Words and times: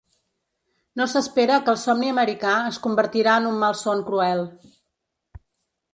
No 1.01 1.05
s’espera 1.11 1.59
que 1.67 1.71
el 1.73 1.77
somni 1.83 2.09
americà 2.13 2.55
es 2.71 2.81
convertirà 2.87 3.39
en 3.43 3.49
un 3.53 3.63
malson 3.65 4.05
cruel. 4.11 4.45